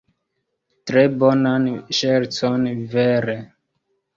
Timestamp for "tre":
0.91-1.03